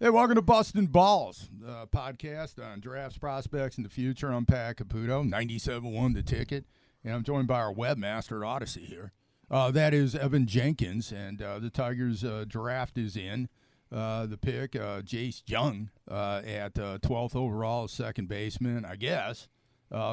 [0.00, 4.30] Hey, welcome to Bustin' Balls, the podcast on drafts, prospects, and the future.
[4.30, 6.66] I'm Pat Caputo, 97.1 the ticket,
[7.02, 9.10] and I'm joined by our webmaster Audacy here.
[9.50, 13.48] Uh, that is Evan Jenkins, and uh, the Tigers uh, draft is in.
[13.90, 19.48] Uh, the pick, uh, Jace Jung uh, at 12th overall, second baseman, I guess,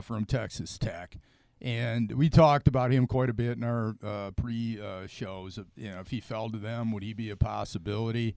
[0.02, 1.16] from Texas Tech.
[1.62, 5.60] And we talked about him quite a bit in our pre-shows.
[5.76, 8.36] you know, if he fell to them, would he be a possibility?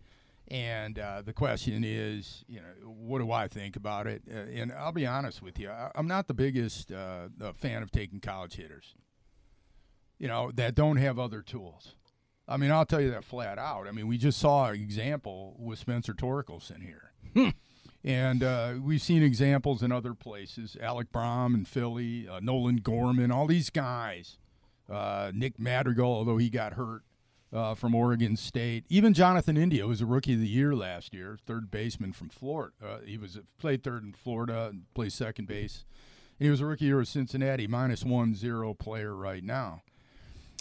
[0.50, 4.22] And uh, the question is, you know, what do I think about it?
[4.30, 7.90] Uh, and I'll be honest with you, I, am not the biggest uh, fan of
[7.90, 8.94] taking college hitters,
[10.18, 11.94] you know, that don't have other tools.
[12.48, 13.86] I mean, I'll tell you that flat out.
[13.86, 17.12] I mean, we just saw an example with Spencer Torkelson here.
[17.34, 17.50] Hmm.
[18.02, 23.30] And uh, we've seen examples in other places Alec Bohm in Philly, uh, Nolan Gorman,
[23.30, 24.38] all these guys.
[24.88, 27.02] Uh, Nick Madrigal, although he got hurt
[27.52, 28.84] uh, from Oregon State.
[28.88, 32.72] Even Jonathan India was a rookie of the year last year, third baseman from Florida.
[32.84, 35.84] Uh, he was played third in Florida and plays second base.
[36.38, 39.82] And he was a rookie year with Cincinnati, minus one zero player right now.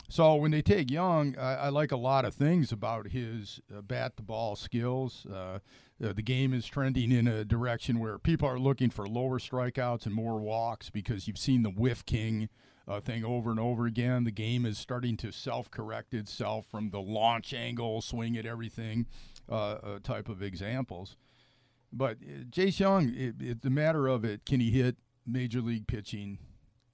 [0.09, 3.81] So when they take Jung, I, I like a lot of things about his uh,
[3.81, 5.25] bat to ball skills.
[5.25, 5.59] Uh,
[6.03, 10.05] uh, the game is trending in a direction where people are looking for lower strikeouts
[10.05, 12.47] and more walks because you've seen the whiff king
[12.87, 14.23] uh, thing over and over again.
[14.23, 19.07] The game is starting to self correct itself from the launch angle, swing at everything
[19.49, 21.17] uh, uh, type of examples.
[21.91, 24.45] But uh, Jace Jung, it, it's a matter of it.
[24.45, 26.39] Can he hit major league pitching?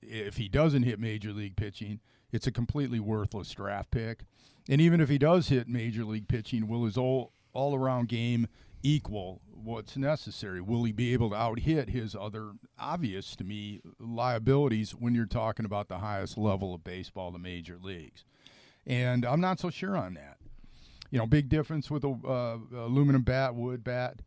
[0.02, 2.00] If he doesn't hit major league pitching,
[2.32, 4.26] it's a completely worthless draft pick.
[4.68, 8.48] And even if he does hit major league pitching, will his all all around game
[8.84, 10.62] equal what's necessary?
[10.62, 15.26] Will he be able to out hit his other obvious to me liabilities when you're
[15.26, 18.26] talking about the highest level of baseball, the major leagues?
[18.86, 20.38] And I'm not so sure on that.
[21.10, 24.22] You know, big difference with a uh, aluminum bat, wood bat.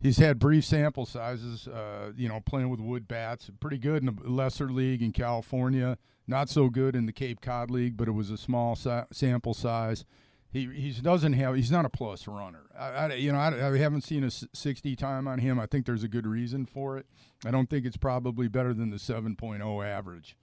[0.00, 3.50] He's had brief sample sizes, uh, you know, playing with wood bats.
[3.60, 5.96] Pretty good in the lesser league in California.
[6.26, 9.54] Not so good in the Cape Cod League, but it was a small sa- sample
[9.54, 10.04] size.
[10.52, 12.64] He he doesn't have he's not a plus runner.
[12.78, 15.58] I, I you know I, I, haven't seen a 60 time on him.
[15.58, 17.06] I think there's a good reason for it.
[17.44, 20.36] I don't think it's probably better than the 7.0 average.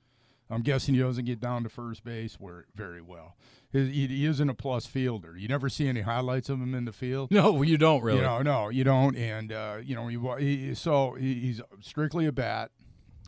[0.49, 3.35] I'm guessing he doesn't get down to first base where very well.
[3.71, 5.37] He, he, isn't a plus fielder.
[5.37, 7.29] You never see any highlights of him in the field.
[7.29, 8.17] No, you don't really.
[8.17, 9.15] You know, no, you don't.
[9.15, 12.71] And uh, you know, he, he so he's strictly a bat.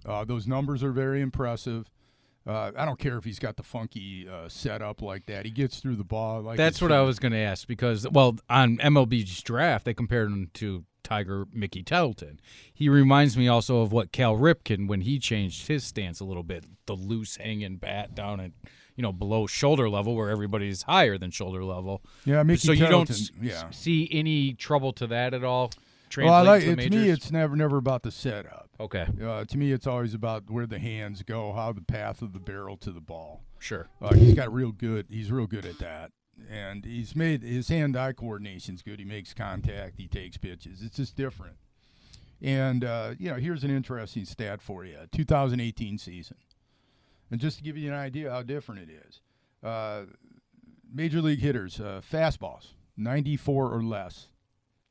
[0.03, 1.91] Uh, those numbers are very impressive.
[2.45, 5.45] Uh, I don't care if he's got the funky uh, setup like that.
[5.45, 6.41] He gets through the ball.
[6.41, 10.29] Like That's what I was going to ask because, well, on MLB's draft, they compared
[10.29, 12.39] him to Tiger Mickey Tettleton.
[12.73, 16.43] He reminds me also of what Cal Ripken when he changed his stance a little
[16.43, 18.51] bit, the loose hanging bat down at
[18.95, 22.01] you know below shoulder level where everybody's higher than shoulder level.
[22.25, 23.69] Yeah, Mickey so Tettleton, you don't yeah.
[23.71, 25.71] see any trouble to that at all?
[26.17, 27.09] Well, I like to, it, to me.
[27.09, 28.69] It's never never about the setup.
[28.79, 29.07] Okay.
[29.23, 32.39] Uh, to me, it's always about where the hands go, how the path of the
[32.39, 33.43] barrel to the ball.
[33.59, 33.87] Sure.
[34.01, 35.05] Uh, he's got real good.
[35.09, 36.11] He's real good at that,
[36.49, 38.99] and he's made his hand-eye coordination's good.
[38.99, 39.97] He makes contact.
[39.97, 40.81] He takes pitches.
[40.81, 41.57] It's just different.
[42.41, 46.37] And uh, you know, here's an interesting stat for you: 2018 season,
[47.29, 49.21] and just to give you an idea how different it is.
[49.63, 50.05] Uh,
[50.91, 54.27] major league hitters, uh, fastballs, 94 or less.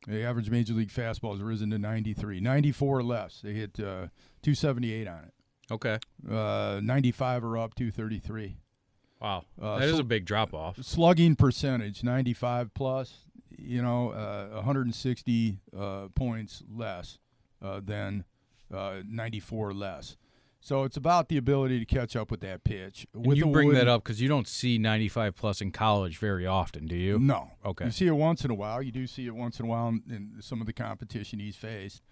[0.07, 2.41] The average major league fastball has risen to 93.
[2.41, 3.41] 94 less.
[3.43, 4.09] They hit uh,
[4.43, 5.35] 278 on it.
[5.71, 5.99] Okay.
[6.29, 8.57] Uh, 95 or up, 233.
[9.21, 9.45] Wow.
[9.61, 10.83] Uh, that is a big drop off.
[10.83, 13.27] Slugging percentage, 95 plus,
[13.57, 17.19] you know, uh, 160 uh, points less
[17.63, 18.25] uh, than
[18.73, 20.17] uh, 94 less.
[20.63, 23.07] So it's about the ability to catch up with that pitch.
[23.15, 26.47] With you bring wood- that up because you don't see 95 plus in college very
[26.47, 27.19] often, do you?
[27.19, 27.53] No.
[27.65, 27.87] Okay.
[27.87, 28.83] You see it once in a while.
[28.83, 31.57] You do see it once in a while in, in some of the competition he's
[31.57, 32.03] faced.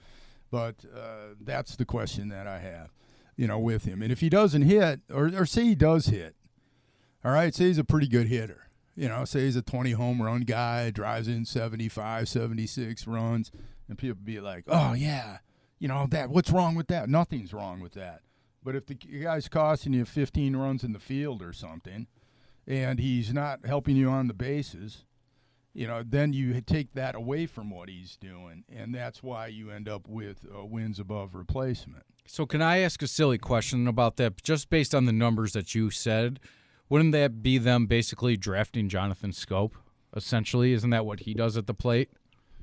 [0.50, 2.90] But uh, that's the question that I have,
[3.36, 4.00] you know, with him.
[4.00, 6.34] And if he doesn't hit, or, or say he does hit,
[7.22, 8.68] all right, say he's a pretty good hitter.
[8.96, 13.52] You know, say he's a 20 home run guy, drives in 75, 76 runs,
[13.88, 15.38] and people be like, oh, yeah,
[15.78, 16.30] you know, that.
[16.30, 17.08] what's wrong with that?
[17.08, 18.22] Nothing's wrong with that.
[18.68, 22.06] But if the guy's costing you 15 runs in the field or something,
[22.66, 25.06] and he's not helping you on the bases,
[25.72, 29.70] you know, then you take that away from what he's doing, and that's why you
[29.70, 32.02] end up with uh, wins above replacement.
[32.26, 34.42] So can I ask a silly question about that?
[34.42, 36.38] Just based on the numbers that you said,
[36.90, 39.72] wouldn't that be them basically drafting Jonathan Schoop?
[40.14, 42.10] Essentially, isn't that what he does at the plate?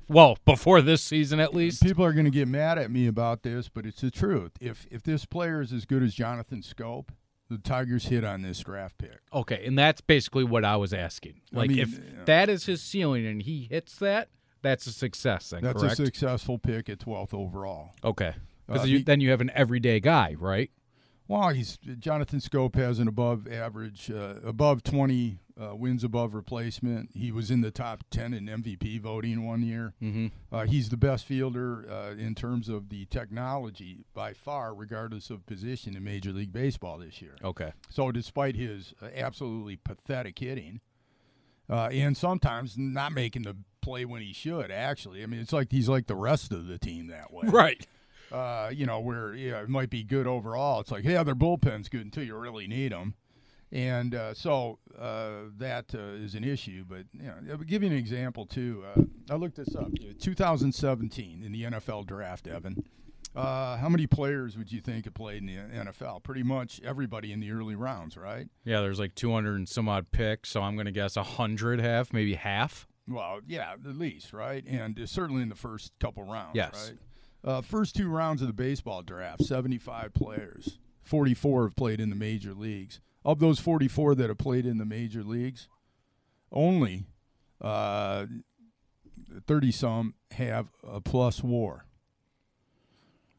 [0.08, 1.82] Well, before this season, at least.
[1.82, 4.52] People are going to get mad at me about this, but it's the truth.
[4.60, 7.08] If if this player is as good as Jonathan Schoop,
[7.48, 9.18] the Tigers hit on this draft pick.
[9.32, 11.40] Okay, and that's basically what I was asking.
[11.52, 12.24] I Like, mean, if yeah.
[12.26, 14.28] that is his ceiling and he hits that,
[14.62, 15.50] that's a success.
[15.50, 15.98] Then That's correct?
[16.00, 17.90] a successful pick at 12th overall.
[18.02, 18.34] okay,
[18.66, 20.70] because Uh, then you have an everyday guy, right?
[21.28, 27.10] Well, he's Jonathan Schoop has an above average, uh, above 20 uh, wins above replacement.
[27.14, 29.94] He was in the top 10 in MVP voting one year.
[30.02, 30.26] Mm-hmm.
[30.54, 35.46] Uh, he's the best fielder uh, in terms of the technology by far, regardless of
[35.46, 37.36] position in Major League Baseball this year.
[37.42, 37.72] Okay.
[37.88, 40.80] So, despite his uh, absolutely pathetic hitting,
[41.68, 45.72] uh, and sometimes not making the play when he should, actually, I mean, it's like
[45.72, 47.86] he's like the rest of the team that way Right.
[48.32, 50.80] Uh, you know, where yeah, it might be good overall.
[50.80, 53.14] It's like, yeah, their bullpen's good until you really need them,
[53.72, 56.84] and uh, so uh, that uh, is an issue.
[56.88, 58.84] But you know, I'll give you an example too.
[58.96, 59.90] Uh, I looked this up.
[60.20, 62.84] 2017 in the NFL draft, Evan.
[63.34, 66.22] Uh, how many players would you think have played in the NFL?
[66.22, 68.48] Pretty much everybody in the early rounds, right?
[68.64, 72.14] Yeah, there's like 200 and some odd picks, so I'm going to guess 100 have,
[72.14, 72.86] maybe half.
[73.06, 74.64] Well, yeah, at least, right?
[74.66, 76.88] And uh, certainly in the first couple rounds, Yes.
[76.90, 76.98] right?
[77.46, 80.78] Uh, first two rounds of the baseball draft, 75 players.
[81.04, 83.00] 44 have played in the major leagues.
[83.24, 85.68] Of those 44 that have played in the major leagues,
[86.50, 87.06] only
[87.60, 88.26] uh,
[89.46, 91.86] 30 some have a plus war.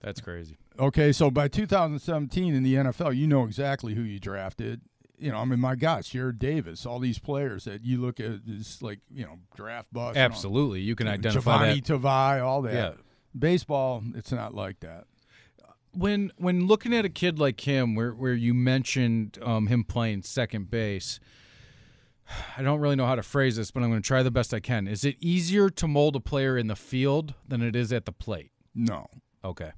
[0.01, 0.57] That's crazy.
[0.80, 4.81] Okay, so by 2017 in the NFL, you know exactly who you drafted.
[5.18, 8.42] You know, I mean, my gosh, Jarrad Davis, all these players that you look at
[8.48, 10.15] is like, you know, draft bust.
[10.15, 10.81] Absolutely.
[10.81, 11.94] You can identify Giovanni that.
[11.94, 12.74] Tavai, all that.
[12.74, 12.92] Yeah.
[13.38, 15.06] Baseball, it's not like that.
[15.94, 20.24] when when looking at a kid like him, where where you mentioned um, him playing
[20.24, 21.19] second base,
[22.57, 24.53] I don't really know how to phrase this, but I'm going to try the best
[24.53, 24.88] I can.
[24.88, 28.12] Is it easier to mold a player in the field than it is at the
[28.12, 28.51] plate?
[28.75, 29.07] No.
[29.44, 29.71] Okay.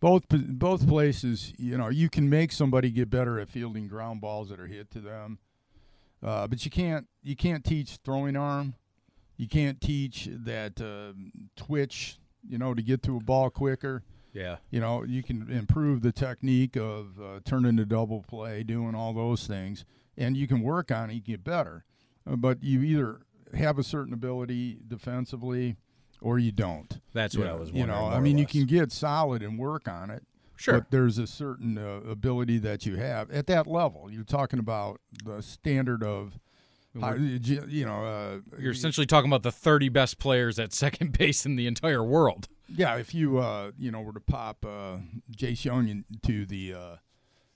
[0.00, 4.50] Both both places, you know, you can make somebody get better at fielding ground balls
[4.50, 5.38] that are hit to them,
[6.22, 8.74] uh, but you can't you can't teach throwing arm.
[9.38, 11.14] You can't teach that uh,
[11.56, 12.18] twitch,
[12.48, 14.02] you know, to get to a ball quicker.
[14.32, 14.56] Yeah.
[14.70, 19.12] You know, you can improve the technique of uh, turning the double play, doing all
[19.12, 19.84] those things,
[20.16, 21.14] and you can work on it.
[21.14, 21.84] You get better,
[22.28, 23.20] uh, but you either
[23.56, 25.76] have a certain ability defensively,
[26.20, 27.00] or you don't.
[27.12, 30.10] That's what I was You know, I mean, you can get solid and work on
[30.10, 30.24] it.
[30.56, 30.78] Sure.
[30.78, 34.08] But there's a certain uh, ability that you have at that level.
[34.10, 36.38] You're talking about the standard of,
[36.94, 41.56] you know, uh, You're essentially talking about the 30 best players at second base in
[41.56, 42.48] the entire world.
[42.68, 44.96] Yeah, if you uh, you know were to pop uh,
[45.36, 46.96] Jace Jung into the uh,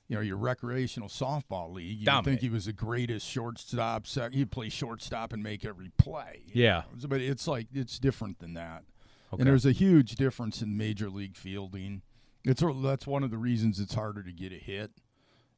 [0.07, 4.07] you know your recreational softball league, you think he was the greatest shortstop.
[4.07, 6.43] Sec- he'd play shortstop and make every play.
[6.53, 6.83] Yeah.
[7.01, 7.09] know.
[7.09, 8.85] but it's like it's different than that.
[9.33, 9.41] Okay.
[9.41, 12.03] And there's a huge difference in major league fielding.
[12.45, 14.91] It's that's one of the reasons it's harder to get a hit.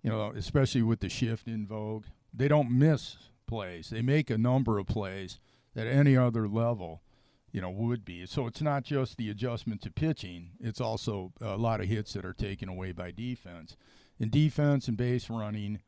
[0.02, 3.16] You know, especially with the shift in vogue, they don't miss
[3.50, 3.90] plays.
[3.90, 5.38] They make a number of plays
[5.75, 7.02] that any other level,
[7.52, 8.25] you know, would be.
[8.26, 12.25] So it's not just the adjustment to pitching; it's also a lot of hits that
[12.25, 13.76] are taken away by defense.
[14.19, 15.80] In defense and base running,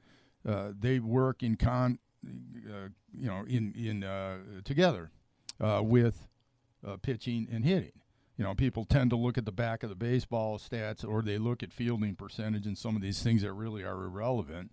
[0.46, 5.10] uh, they work in con, uh, you know, in in uh, together
[5.60, 6.26] uh, with
[6.86, 7.92] uh, pitching and hitting.
[8.36, 11.38] You know, people tend to look at the back of the baseball stats or they
[11.38, 14.72] look at fielding percentage and some of these things that really are irrelevant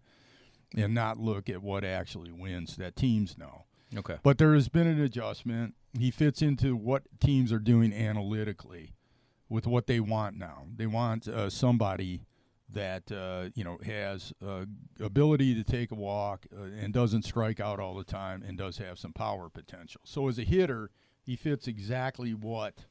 [0.76, 3.66] and not look at what actually wins that teams know.
[3.98, 4.18] Okay.
[4.22, 5.74] But there has been an adjustment.
[5.98, 8.94] He fits into what teams are doing analytically
[9.50, 10.68] with what they want now.
[10.76, 12.26] They want uh, somebody
[12.72, 14.66] that uh, you know has uh,
[15.00, 18.78] ability to take a walk uh, and doesn't strike out all the time and does
[18.78, 20.02] have some power potential.
[20.06, 20.92] So as a hitter,
[21.24, 22.86] he fits exactly what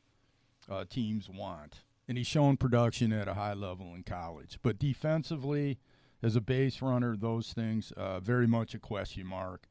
[0.69, 1.85] uh, teams want.
[2.09, 4.59] and he's shown production at a high level in college.
[4.63, 5.79] But defensively,
[6.23, 9.69] as a base runner, those things uh, very much a question mark.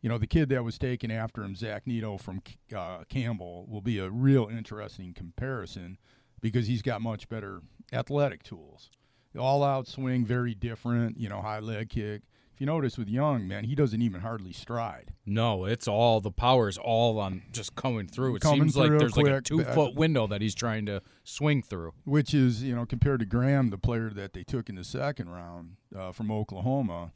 [0.00, 2.42] You know, the kid that was taken after him, Zach Neto from
[2.74, 5.98] uh, Campbell, will be a real interesting comparison
[6.40, 7.60] because he's got much better
[7.92, 8.90] athletic tools.
[9.38, 11.18] All out swing, very different.
[11.18, 12.22] You know, high leg kick
[12.60, 15.14] you notice with Jung, man, he doesn't even hardly stride.
[15.24, 18.36] No, it's all the power is all on just coming through.
[18.36, 21.62] It coming seems like there's like a two foot window that he's trying to swing
[21.62, 21.94] through.
[22.04, 25.30] Which is, you know, compared to Graham, the player that they took in the second
[25.30, 27.12] round uh, from Oklahoma,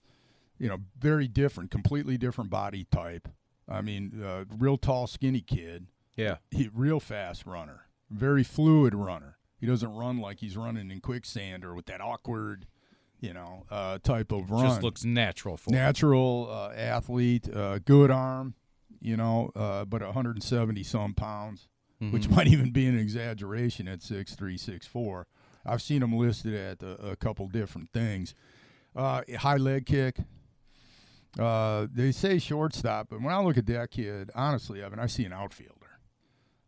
[0.58, 3.28] you know, very different, completely different body type.
[3.68, 5.88] I mean, uh, real tall, skinny kid.
[6.16, 6.36] Yeah.
[6.50, 9.36] He real fast runner, very fluid runner.
[9.58, 12.66] He doesn't run like he's running in quicksand or with that awkward
[13.24, 14.66] you know, uh, type of run.
[14.66, 18.54] Just looks natural for natural uh, athlete, uh, good arm,
[19.00, 21.68] you know, uh, but 170 some pounds,
[22.00, 22.12] mm-hmm.
[22.12, 25.26] which might even be an exaggeration at six three, six four.
[25.66, 28.34] I've seen him listed at a, a couple different things.
[28.94, 30.18] Uh, high leg kick.
[31.38, 35.06] Uh, they say shortstop, but when I look at that kid, honestly, I mean, I
[35.06, 35.98] see an outfielder.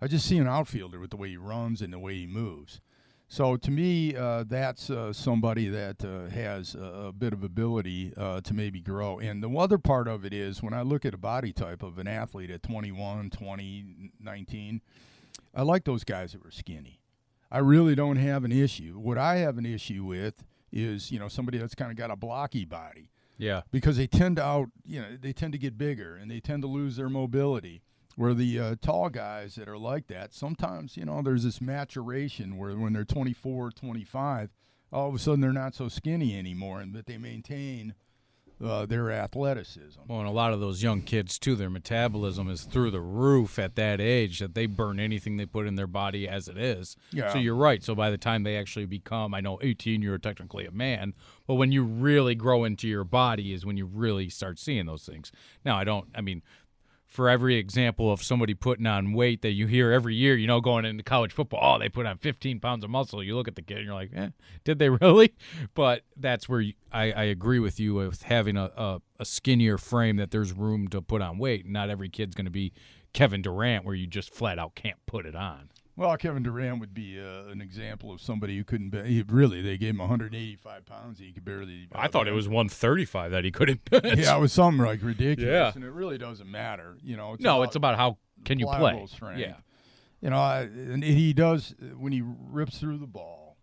[0.00, 2.80] I just see an outfielder with the way he runs and the way he moves.
[3.28, 8.12] So to me, uh, that's uh, somebody that uh, has a, a, bit of ability
[8.16, 9.18] uh, to maybe grow.
[9.18, 11.98] And the other part of it is when I look at a body type of
[11.98, 14.80] an athlete at 21, 20, 19,
[15.54, 17.00] I like those guys that were skinny.
[17.50, 18.94] I really don't have an issue.
[18.98, 22.16] What I have an issue with is, you know, somebody that's kind of got a
[22.16, 23.10] blocky body.
[23.38, 23.62] Yeah.
[23.72, 26.62] Because they tend to out, you know, they tend to get bigger and they tend
[26.62, 27.82] to lose their mobility
[28.16, 32.56] where the uh, tall guys that are like that, sometimes, you know, there's this maturation
[32.56, 34.50] where when they're 24, 25,
[34.92, 37.94] all of a sudden they're not so skinny anymore and that they maintain
[38.64, 40.00] uh, their athleticism.
[40.08, 43.58] Well, and a lot of those young kids, too, their metabolism is through the roof
[43.58, 46.96] at that age that they burn anything they put in their body as it is.
[47.12, 47.32] Yeah.
[47.32, 47.84] So you're right.
[47.84, 51.12] So by the time they actually become, I know 18, you're technically a man,
[51.46, 55.04] but when you really grow into your body is when you really start seeing those
[55.04, 55.32] things.
[55.62, 56.42] Now, I don't, I mean,
[57.16, 60.60] for every example of somebody putting on weight that you hear every year, you know,
[60.60, 63.22] going into college football, oh, they put on 15 pounds of muscle.
[63.22, 64.28] You look at the kid and you're like, eh,
[64.64, 65.32] did they really?
[65.74, 69.78] But that's where you, I, I, agree with you with having a, a, a, skinnier
[69.78, 71.66] frame that there's room to put on weight.
[71.66, 72.74] Not every kid's going to be
[73.14, 75.70] Kevin Durant where you just flat out can't put it on.
[75.96, 78.90] Well, Kevin Durant would be uh, an example of somebody who couldn't.
[78.90, 81.18] Be, he, really, they gave him 185 pounds.
[81.18, 81.88] He could barely.
[81.92, 84.18] I thought it was 135 that he couldn't bench.
[84.18, 85.50] Yeah, it was something like ridiculous.
[85.50, 85.72] Yeah.
[85.74, 86.96] and it really doesn't matter.
[87.02, 89.06] You know, it's no, about it's about how can you play.
[89.06, 89.40] Strength.
[89.40, 89.54] Yeah,
[90.20, 93.56] you know, and he does when he rips through the ball.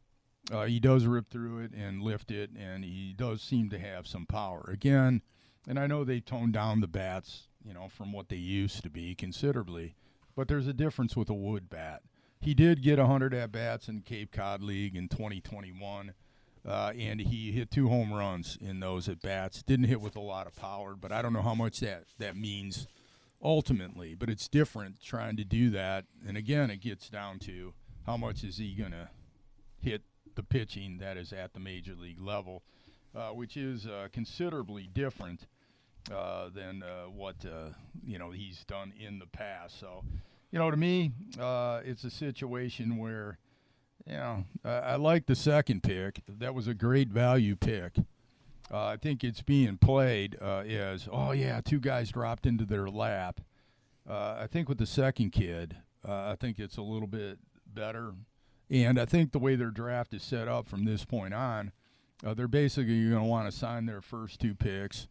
[0.51, 4.07] Uh, he does rip through it and lift it, and he does seem to have
[4.07, 5.21] some power again.
[5.67, 8.89] And I know they toned down the bats, you know, from what they used to
[8.89, 9.95] be considerably,
[10.35, 12.01] but there's a difference with a wood bat
[12.43, 16.13] he did get 100 at bats in Cape Cod League in 2021.
[16.65, 19.63] Uh, and he hit two home runs in those at bats.
[19.63, 22.37] Didn't hit with a lot of power, but I don't know how much that, that
[22.37, 22.87] means
[23.41, 24.13] ultimately.
[24.15, 26.05] But it's different trying to do that.
[26.25, 27.73] And again, it gets down to
[28.05, 29.09] how much is he going to
[29.79, 30.03] hit
[30.35, 32.63] the pitching that is at the major league level,
[33.15, 35.47] uh, which is uh, considerably different
[36.11, 37.69] uh, than uh, what uh,
[38.05, 39.79] you know he's done in the past.
[39.79, 40.03] So
[40.53, 43.39] you know, to me, uh, it's a situation where,
[44.05, 46.21] you know, I, I like the second pick.
[46.27, 47.97] That was a great value pick.
[48.71, 52.87] Uh, I think it's being played uh, as, oh, yeah, two guys dropped into their
[52.87, 53.41] lap.
[54.07, 58.13] Uh, I think with the second kid, uh, I think it's a little bit better.
[58.69, 61.71] And I think the way their draft is set up from this point on,
[62.23, 65.07] uh, they're basically going to want to sign their first two picks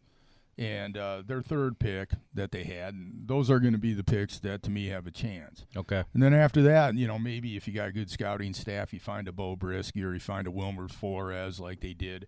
[0.57, 2.93] and uh, their third pick that they had.
[2.93, 5.65] And those are going to be the picks that, to me, have a chance.
[5.75, 6.03] Okay.
[6.13, 8.99] And then after that, you know, maybe if you got a good scouting staff, you
[8.99, 12.27] find a Beau Brieske or you find a Wilmer Flores like they did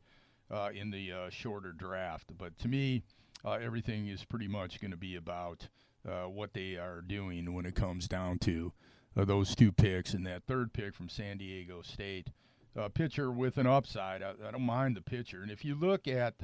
[0.49, 2.31] uh, in the uh, shorter draft.
[2.37, 3.03] But to me,
[3.43, 5.67] uh, everything is pretty much going to be about
[6.07, 8.73] uh, what they are doing when it comes down to
[9.15, 12.29] uh, those two picks and that third pick from San Diego State.
[12.77, 14.21] A pitcher with an upside.
[14.21, 15.41] I, I, don't mind the pitcher.
[15.41, 16.35] And if you look at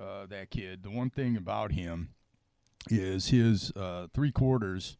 [0.00, 0.82] uh, that kid.
[0.82, 2.10] The one thing about him
[2.90, 4.96] is his uh, three quarters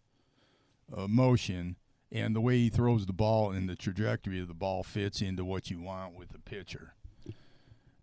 [0.95, 1.76] uh, motion
[2.11, 5.45] and the way he throws the ball and the trajectory of the ball fits into
[5.45, 6.95] what you want with the pitcher.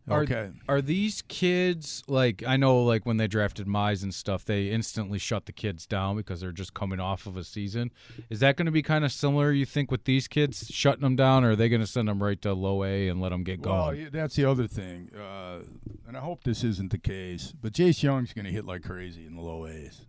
[0.09, 0.51] Okay.
[0.67, 4.69] Are, are these kids like I know like when they drafted Mize and stuff, they
[4.69, 7.91] instantly shut the kids down because they're just coming off of a season.
[8.29, 9.51] Is that going to be kind of similar?
[9.51, 12.21] You think with these kids shutting them down, or are they going to send them
[12.21, 13.97] right to low A and let them get going?
[13.97, 15.61] Well, that's the other thing, uh,
[16.07, 17.53] and I hope this isn't the case.
[17.59, 20.05] But Jace Jung's going to hit like crazy in the low A's.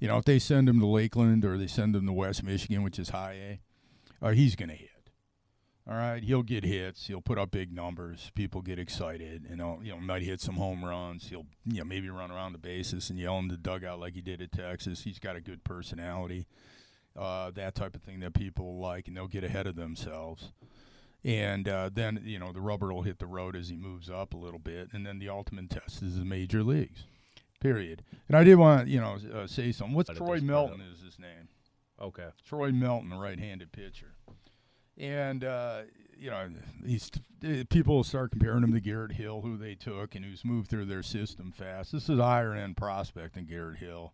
[0.00, 2.82] You know, if they send him to Lakeland or they send him to West Michigan,
[2.82, 3.32] which is high
[4.22, 4.90] A, uh, he's going to hit.
[5.88, 7.06] All right, he'll get hits.
[7.06, 8.30] He'll put up big numbers.
[8.34, 9.46] People get excited.
[9.48, 11.30] You know, you know, might hit some home runs.
[11.30, 14.20] He'll, you know, maybe run around the bases and yell in the dugout like he
[14.20, 15.04] did at Texas.
[15.04, 16.46] He's got a good personality,
[17.16, 20.52] uh, that type of thing that people like, and they'll get ahead of themselves.
[21.24, 24.34] And uh, then, you know, the rubber will hit the road as he moves up
[24.34, 27.04] a little bit, and then the ultimate test is the major leagues.
[27.60, 28.04] Period.
[28.28, 29.96] And I did want, you know, uh, say something.
[29.96, 31.48] What's Troy Melton is his name.
[32.00, 32.28] Okay.
[32.46, 34.14] Troy Melton, a right-handed pitcher,
[34.98, 35.82] and uh,
[36.18, 36.48] you know
[36.84, 37.10] he's
[37.44, 40.86] uh, people start comparing him to Garrett Hill, who they took and who's moved through
[40.86, 41.92] their system fast.
[41.92, 44.12] This is a higher end prospect than Garrett Hill,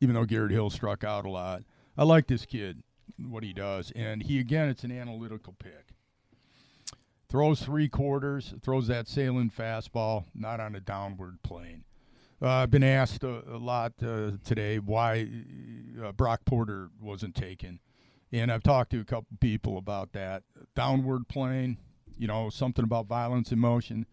[0.00, 1.62] even though Garrett Hill struck out a lot.
[1.96, 2.82] I like this kid,
[3.18, 5.94] what he does, and he again, it's an analytical pick.
[7.28, 11.82] Throws three quarters, throws that sailing fastball, not on a downward plane.
[12.40, 15.28] Uh, I've been asked a, a lot uh, today why
[16.04, 17.80] uh, Brock Porter wasn't taken,
[18.32, 20.42] and I've talked to a couple people about that.
[20.74, 21.78] Downward plane,
[22.18, 24.06] you know, something about violence in motion.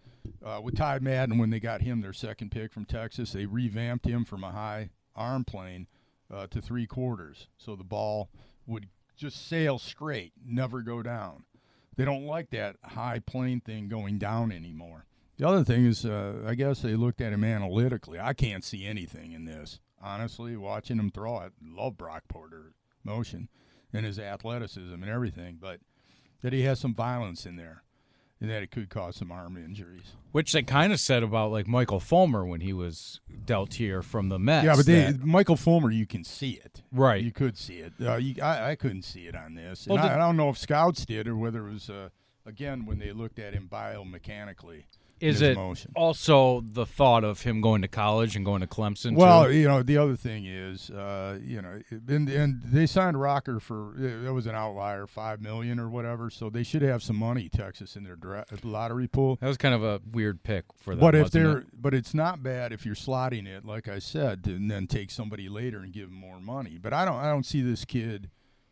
[0.43, 4.05] Uh, with Ty Madden, when they got him their second pick from Texas, they revamped
[4.05, 5.88] him from a high arm plane
[6.34, 8.29] uh, to three quarters, so the ball
[8.65, 11.43] would just sail straight, never go down.
[11.96, 15.05] They don't like that high plane thing going down anymore.
[15.38, 18.20] The other thing is, uh, I guess they looked at him analytically.
[18.20, 19.79] I can't see anything in this.
[20.01, 23.50] Honestly, watching him throw, it, love Brock Porter motion
[23.93, 25.79] and his athleticism and everything, but
[26.41, 27.83] that he has some violence in there
[28.41, 30.13] and that it could cause some arm injuries.
[30.33, 34.27] Which they kind of said about like Michael Fulmer when he was dealt here from
[34.29, 34.65] the Mets.
[34.65, 36.81] yeah, but they, that- Michael Fulmer, you can see it.
[36.91, 37.23] Right.
[37.23, 37.93] You could see it.
[38.01, 39.88] Uh, you, I, I couldn't see it on this.
[39.88, 42.09] Well, and I, I don't know if scouts did or whether it was, uh,
[42.45, 44.83] again, when they looked at him biomechanically.
[45.23, 45.91] Is it motion.
[45.95, 49.15] also the thought of him going to college and going to Clemson?
[49.15, 49.53] Well, too?
[49.53, 53.93] you know, the other thing is, uh, you know, and, and they signed Rocker for
[53.97, 56.29] that was an outlier, five million or whatever.
[56.29, 59.37] So they should have some money, Texas, in their dra- lottery pool.
[59.41, 60.99] that was kind of a weird pick for them.
[60.99, 61.67] But if they're, it?
[61.73, 65.47] but it's not bad if you're slotting it, like I said, and then take somebody
[65.49, 66.77] later and give them more money.
[66.81, 68.29] But I don't, I don't see this kid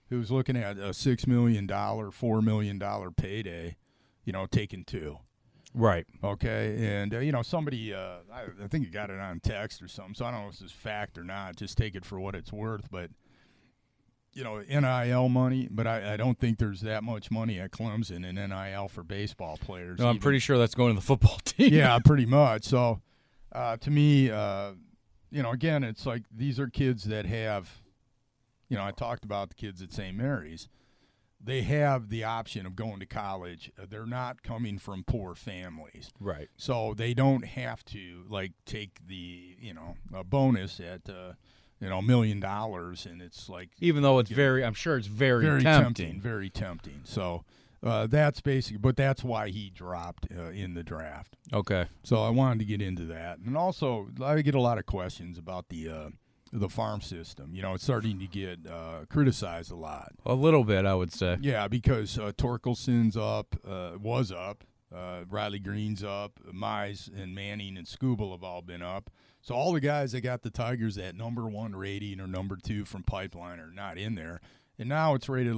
[0.09, 3.77] who's looking at a six million dollar, four million dollar payday,
[4.25, 5.19] you know, taking two.
[5.73, 9.39] Right, Okay, and uh, you know somebody, uh, I, I think you got it on
[9.39, 10.15] text or something.
[10.15, 11.55] So I don't know if this is fact or not.
[11.55, 12.89] Just take it for what it's worth.
[12.91, 13.09] But
[14.33, 18.25] you know, NIL money, but I, I don't think there's that much money at Clemson
[18.25, 19.99] in NIL for baseball players.
[19.99, 20.21] no, I'm even.
[20.21, 21.73] pretty sure that's going to the football team.
[21.73, 22.63] yeah, pretty much.
[22.63, 23.01] So
[23.51, 24.71] uh, to me, uh,
[25.31, 27.69] you know, again, it's like these are kids that have,
[28.69, 30.15] you know, I talked about the kids at St.
[30.15, 30.69] Mary's.
[31.43, 33.71] They have the option of going to college.
[33.81, 36.11] Uh, They're not coming from poor families.
[36.19, 36.49] right.
[36.57, 41.33] So they don't have to like take the you know a bonus at uh,
[41.79, 45.07] you know a million dollars, and it's like Even though it's very, I'm sure it's
[45.07, 45.83] very, very tempting.
[46.07, 47.01] tempting, very tempting.
[47.05, 47.43] So
[47.83, 51.35] uh, that's basically, but that's why he dropped uh, in the draft.
[51.51, 51.87] Okay.
[52.03, 55.39] So I wanted to get into that, and also I get a lot of questions
[55.39, 56.09] about the uh,
[56.51, 57.53] the farm system.
[57.53, 60.13] You know, it's starting to get uh, criticized a lot.
[60.25, 61.37] A little bit, I would say.
[61.41, 64.63] Yeah, because uh, Torkelson's up, uh, was up.
[64.93, 66.39] Uh, Riley Greene's up.
[66.53, 69.09] Mize and Manning and Skubal have all been up.
[69.41, 72.85] So all the guys that got the Tigers at number one rating or number two
[72.85, 74.41] from Pipeline are not in there.
[74.77, 75.57] And now it's rated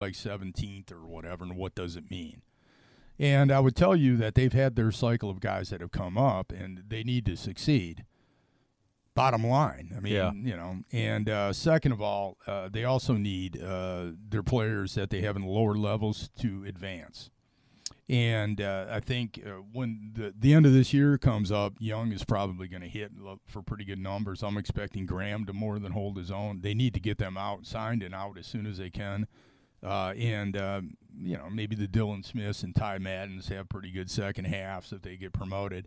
[0.00, 2.42] Like 17th or whatever, and what does it mean?
[3.18, 6.16] And I would tell you that they've had their cycle of guys that have come
[6.16, 8.04] up, and they need to succeed.
[9.16, 10.30] Bottom line, I mean, Yeah.
[10.32, 10.76] you know.
[10.92, 15.34] And uh, second of all, uh, they also need uh, their players that they have
[15.34, 17.30] in the lower levels to advance.
[18.08, 22.12] And uh, I think uh, when the the end of this year comes up, Jung
[22.12, 23.10] is probably going to hit
[23.46, 24.44] for pretty good numbers.
[24.44, 26.60] I'm expecting Graham to more than hold his own.
[26.60, 29.26] They need to get them out, signed and out as soon as they can.
[29.82, 34.10] Uh, and um, you know maybe the Dylan Smiths and Ty Maddens have pretty good
[34.10, 35.86] second halves if they get promoted.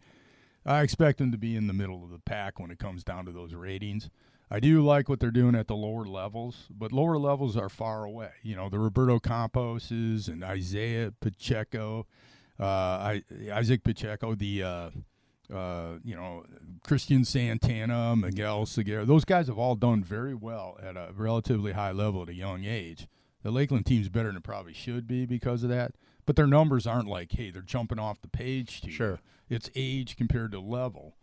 [0.66, 3.26] I expect them to be in the middle of the pack when it comes down
[3.26, 4.10] to those ratings.
[4.50, 8.04] I do like what they're doing at the lower levels, but lower levels are far
[8.04, 8.32] away.
[8.44, 12.06] You know the Roberto Camposes and Isaiah Pacheco,
[12.60, 14.90] uh, I, Isaac Pacheco, the uh,
[15.54, 16.44] uh, you know
[16.84, 19.06] Christian Santana, Miguel Seguera.
[19.06, 22.66] Those guys have all done very well at a relatively high level at a young
[22.66, 23.08] age.
[23.44, 25.94] The Lakeland team's better than it probably should be because of that,
[26.26, 28.94] but their numbers aren't like, hey, they're jumping off the page to you.
[28.94, 29.20] Sure.
[29.50, 31.16] It's age compared to level,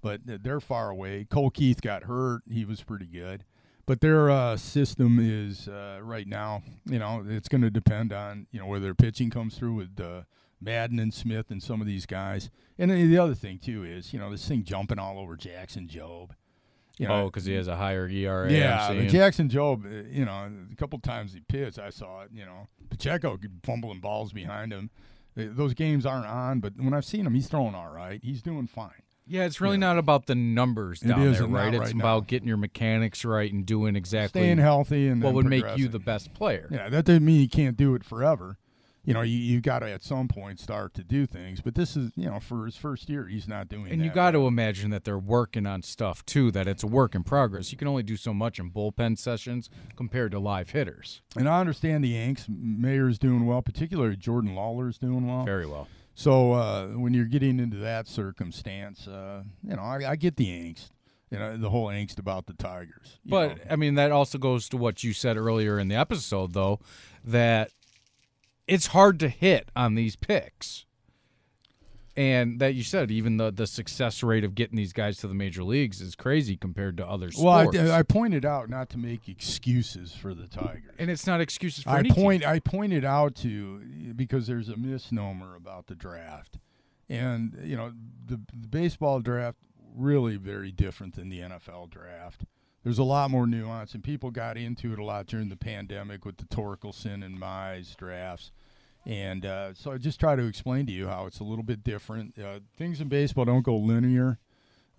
[0.00, 1.26] but they're far away.
[1.28, 3.44] Cole Keith got hurt; he was pretty good.
[3.84, 8.46] But their uh, system is uh, right now, you know, it's going to depend on
[8.50, 10.22] you know whether their pitching comes through with uh,
[10.60, 12.50] Madden and Smith and some of these guys.
[12.78, 15.86] And then the other thing too is, you know, this thing jumping all over Jackson
[15.88, 16.30] Jobe.
[16.98, 18.50] You know, oh, because he has a higher ERA.
[18.50, 19.08] yeah, I'm but seeing.
[19.10, 22.30] Jackson Jobe, uh, you know, a couple times he pitched, I saw it.
[22.32, 24.90] You know, Pacheco fumbling balls behind him.
[25.38, 28.20] Uh, Those games aren't on, but when I've seen him, he's throwing all right.
[28.22, 29.02] He's doing fine.
[29.26, 29.80] Yeah, it's really Yeah.
[29.80, 31.74] not about the numbers It down there, isn't, not right?
[31.74, 35.46] It's right about getting your mechanics right and doing exactly Staying healthy and what would
[35.46, 36.68] make you the best player.
[36.70, 38.56] Yeah, that doesn't mean you can't do it forever.
[39.06, 41.60] You know, you you got to at some point start to do things.
[41.60, 43.92] But this is, you know, for his first year, he's not doing.
[43.92, 46.50] And you got to imagine that they're working on stuff too.
[46.50, 47.70] That it's a work in progress.
[47.70, 51.22] You can only do so much in bullpen sessions compared to live hitters.
[51.36, 52.46] And I understand the Yanks.
[52.48, 55.44] Mayer's doing well, particularly Jordan Lawlar's doing well.
[55.44, 55.86] Very well.
[56.14, 60.46] So uh, when you're getting into that circumstance, uh, you know, I, I get the
[60.46, 60.90] angst.
[61.30, 63.18] You know, the whole angst about the Tigers.
[63.24, 63.62] But know.
[63.70, 66.78] I mean, that also goes to what you said earlier in the episode, though,
[67.24, 67.72] that
[68.66, 70.84] it's hard to hit on these picks.
[72.18, 75.34] And that you said, even the the success rate of getting these guys to the
[75.34, 77.70] major leagues is crazy compared to other well.
[77.76, 80.94] I, I pointed out not to make excuses for the Tigers.
[80.98, 82.24] and it's not excuses for I any team.
[82.24, 83.80] point I pointed out to
[84.16, 86.56] because there's a misnomer about the draft,
[87.10, 87.92] and you know
[88.24, 89.58] the, the baseball draft
[89.94, 92.44] really very different than the NFL draft.
[92.86, 96.24] There's a lot more nuance, and people got into it a lot during the pandemic
[96.24, 98.52] with the Torkelson and Mize drafts.
[99.04, 101.82] And uh, so I just try to explain to you how it's a little bit
[101.82, 102.38] different.
[102.38, 104.38] Uh, things in baseball don't go linear;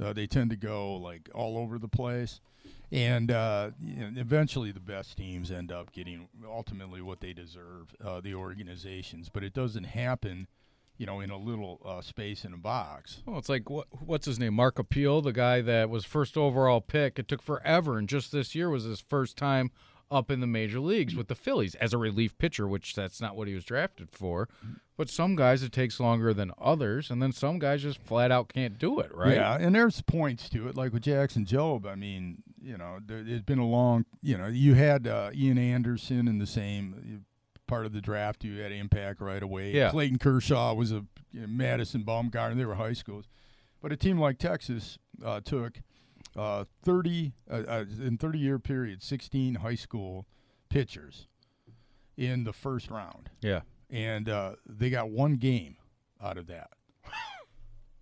[0.04, 2.42] uh, they tend to go like all over the place.
[2.92, 7.96] And uh, you know, eventually, the best teams end up getting ultimately what they deserve,
[8.04, 9.30] uh, the organizations.
[9.30, 10.48] But it doesn't happen,
[10.98, 13.22] you know, in a little uh, space in a box.
[13.26, 16.82] Well, it's like what, what's his name, Mark Appel, the guy that was first overall
[16.82, 17.20] pick.
[17.20, 19.72] It took forever, and just this year was his first time
[20.10, 23.36] up in the major leagues with the Phillies as a relief pitcher, which that's not
[23.36, 24.48] what he was drafted for.
[24.96, 28.50] But some guys it takes longer than others, and then some guys just flat out
[28.50, 29.36] can't do it, right?
[29.36, 31.86] Yeah, and there's points to it, like with Jackson Jobe.
[31.86, 35.58] I mean, you know, there, it's been a long, you know, you had uh, Ian
[35.58, 37.26] Anderson in the same
[37.68, 38.44] part of the draft.
[38.44, 39.72] You had impact right away.
[39.72, 39.92] Yeah.
[39.92, 42.56] Clayton Kershaw was a you know, Madison Bumgarner.
[42.56, 43.26] They were high schools,
[43.82, 45.82] but a team like Texas uh, took
[46.36, 50.26] uh, 30 uh, uh, in 30 year period, 16 high school
[50.70, 51.28] pitchers
[52.16, 53.62] in the first round Yeah.
[53.90, 55.78] and uh, they got one game
[56.22, 56.72] out of that.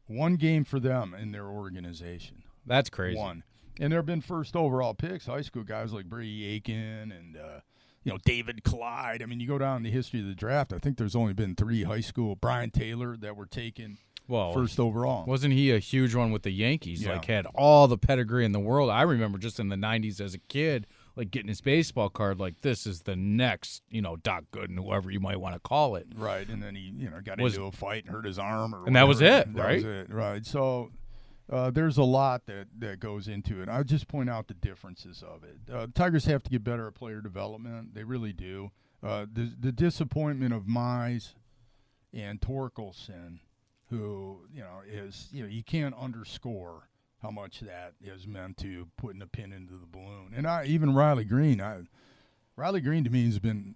[0.08, 2.44] one game for them in their organization.
[2.66, 3.18] That's crazy.
[3.20, 3.44] One.
[3.80, 7.60] And there have been first overall picks, high school guys like Brady Aiken and uh,
[8.06, 9.22] you know David Clyde.
[9.22, 10.72] I mean, you go down the history of the draft.
[10.72, 14.80] I think there's only been three high school Brien Taylor that were taken Well, first
[14.80, 15.26] overall.
[15.26, 17.04] wasn't he a huge one with the Yankees?
[17.04, 17.14] Yeah.
[17.14, 18.90] Like had all the pedigree in the world.
[18.90, 22.40] I remember just in the '90s as a kid, like getting his baseball card.
[22.40, 25.96] Like this is the next, you know, Doc Gooden, whoever you might want to call
[25.96, 26.06] it.
[26.16, 28.74] Right, and then he, you know, got Was- into a fight and hurt his arm,
[28.76, 29.76] or And that was it, That right?
[29.76, 30.46] was it, right?
[30.46, 30.92] So
[31.52, 33.70] uh, there's a lot that that goes into it.
[33.70, 35.58] I'll just point out the differences of it.
[35.72, 37.94] Uh, Tigers have to get better at player development.
[37.94, 38.72] They really do.
[39.04, 41.34] Uh, the the disappointment of Mize
[42.14, 43.40] and Torkelson,
[43.90, 46.90] who you know is you know you can't underscore
[47.22, 50.34] how much that is meant to putting a pin into the balloon.
[50.36, 51.82] And I even Riley Greene, I
[52.56, 53.76] Riley Greene to me has been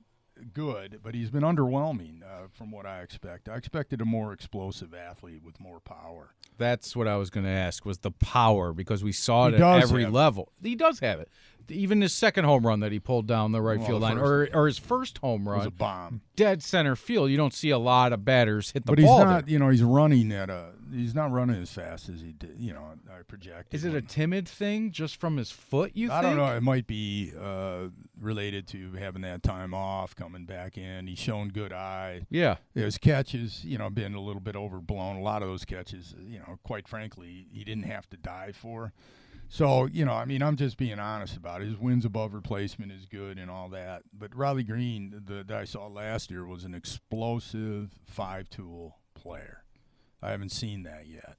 [0.54, 3.48] good, but he's been underwhelming uh, from what I expect.
[3.50, 6.34] I expected a more explosive athlete with more power.
[6.58, 9.62] That's what I was going to ask was the power because we saw it He
[9.64, 10.16] at every have it.
[10.16, 10.52] level.
[10.62, 11.30] He does have it.
[11.70, 14.18] Even his second home run that he pulled down the right Well, field the line,
[14.18, 16.22] or or his first home run, was a bomb.
[16.36, 17.30] dead center field.
[17.30, 19.24] You don't see a lot of batters hit the But he's ball.
[19.24, 19.54] not, there.
[19.54, 22.74] you know, he's running at a, he's not running as fast as he did, you
[22.74, 23.74] know, I projected.
[23.74, 25.92] Is it a timid thing just from his foot?
[25.94, 26.36] You I think?
[26.36, 26.56] don't know.
[26.56, 27.88] It might be uh,
[28.20, 31.08] related to having that time off, coming back in.
[31.08, 32.26] He's shown good eye.
[32.30, 35.18] Yeah, His catches, you know, been a little bit overblown.
[35.18, 38.94] A lot of those catches, you know, quite frankly, he didn't have to die for.
[39.52, 41.68] So, you know, I mean, I'm just being honest about it.
[41.70, 44.04] His wins above replacement is good and all that.
[44.14, 49.64] But Riley Greene, the that I saw last year, was an explosive five tool player.
[50.22, 51.38] I haven't seen that yet.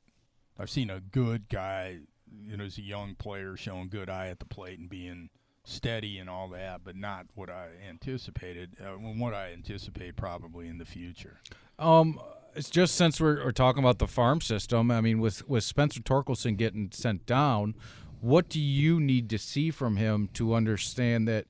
[0.58, 2.00] I've seen a good guy,
[2.46, 5.30] you know, as a young player showing good eye at the plate and being
[5.64, 8.76] steady and all that, but not what I anticipated.
[8.80, 11.40] Uh, what I anticipate probably in the future.
[11.78, 12.20] Um,
[12.54, 14.90] it's just since we're, we're talking about the farm system.
[14.90, 17.74] I mean, with with Spencer Torkelson getting sent down,
[18.20, 21.46] what do you need to see from him to understand that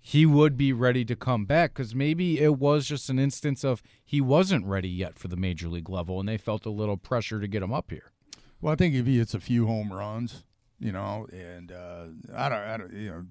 [0.00, 3.82] he would be ready to come back because maybe it was just an instance of
[4.04, 7.40] he wasn't ready yet for the major league level and they felt a little pressure
[7.40, 8.10] to get him up here.
[8.60, 10.44] Well, I think if he hits a few home runs,
[10.78, 13.24] you know, and uh, I don't, I don't, you know,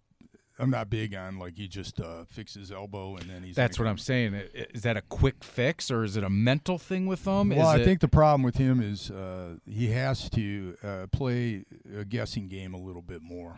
[0.61, 3.55] I'm not big on like he just uh, fix his elbow and then he's.
[3.55, 4.33] That's what I'm saying.
[4.73, 7.49] Is that a quick fix or is it a mental thing with him?
[7.49, 11.07] Well, is I it- think the problem with him is uh, he has to uh,
[11.11, 11.63] play
[11.97, 13.55] a guessing game a little bit more.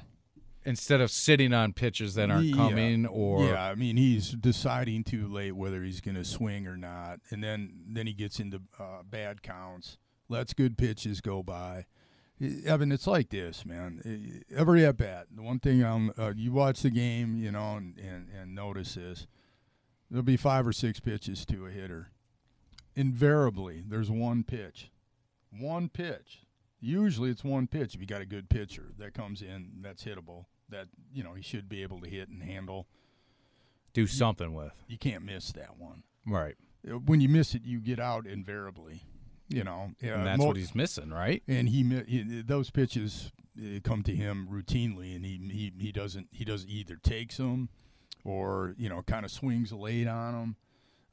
[0.66, 2.56] Instead of sitting on pitches that aren't Yeah.
[2.56, 6.78] coming or yeah, I mean he's deciding too late whether he's going to swing or
[6.78, 9.98] not, and then then he gets into uh, bad counts,
[10.30, 11.86] lets good pitches go by.
[12.66, 14.44] Evan, it's like this, man.
[14.56, 17.98] Every at bat, the one thing um, uh, you watch the game, you know, and,
[18.00, 19.28] and and notice this:
[20.10, 22.10] there'll be five or six pitches to a hitter.
[22.96, 24.92] Invariably, there's one pitch,
[25.52, 26.40] one pitch.
[26.82, 27.94] Usually, it's one pitch.
[27.96, 30.46] If you got a good pitcher that comes in, that's hittable.
[30.70, 32.88] That you know he should be able to hit and handle.
[33.94, 34.72] do something with.
[34.88, 36.04] You can't miss that one.
[36.26, 36.56] Right.
[36.90, 39.04] Uh, When you miss it, you get out invariably.
[39.50, 41.44] You know, and that's mo- what he's missing, right?
[41.46, 46.30] and he, he those pitches uh, come to him routinely, and he he, he doesn't
[46.32, 47.68] he doesn't either takes them
[48.24, 50.56] or you know kind of swings late on them,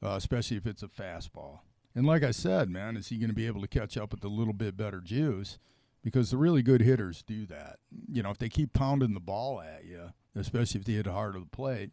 [0.01, 1.59] uh, especially if it's a fastball.
[1.95, 4.23] And like I said, man, is he going to be able to catch up with
[4.23, 5.57] a little bit better juice?
[6.03, 7.79] Because the really good hitters do that.
[8.07, 11.35] You know, if they keep pounding the ball at you, especially if they hit hard
[11.35, 11.91] of the plate,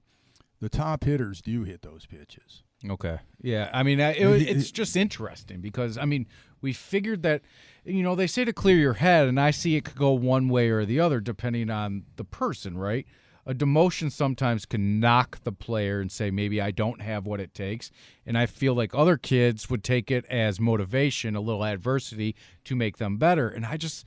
[0.61, 2.63] the top hitters do hit those pitches.
[2.89, 3.19] Okay.
[3.41, 3.71] Yeah.
[3.73, 6.27] I mean, it, it's just interesting because I mean,
[6.61, 7.43] we figured that,
[7.85, 10.49] you know, they say to clear your head, and I see it could go one
[10.49, 13.07] way or the other depending on the person, right?
[13.49, 17.55] A demotion sometimes can knock the player and say maybe I don't have what it
[17.55, 17.93] takes,
[18.27, 22.75] and I feel like other kids would take it as motivation, a little adversity to
[22.75, 24.05] make them better, and I just,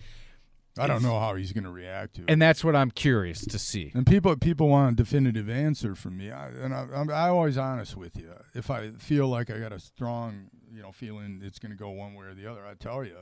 [0.77, 2.29] I don't know how he's going to react to it.
[2.29, 3.91] and that's what I'm curious to see.
[3.95, 7.57] And people people want a definitive answer from me, I, and I, I'm I always
[7.57, 8.33] honest with you.
[8.53, 11.89] If I feel like I got a strong, you know, feeling it's going to go
[11.91, 13.15] one way or the other, I tell you.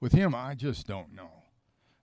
[0.00, 1.41] With him, I just don't know.